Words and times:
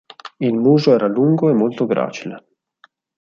Il 0.39 0.53
muso 0.55 0.95
era 0.95 1.05
lungo 1.05 1.51
e 1.51 1.53
molto 1.53 1.85
gracile. 1.85 2.45